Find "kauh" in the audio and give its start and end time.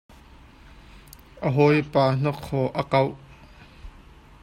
2.91-3.15